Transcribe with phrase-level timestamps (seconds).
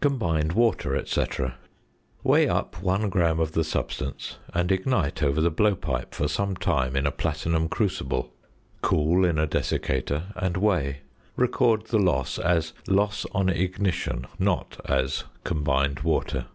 [0.00, 1.26] ~Combined Water, &c.~
[2.24, 6.96] Weigh up 1 gram of the substance, and ignite over the blowpipe for some time
[6.96, 8.32] in a platinum crucible,
[8.80, 11.02] cool in a desiccator, and weigh.
[11.36, 16.46] Record the loss as "loss on ignition," not as "combined water."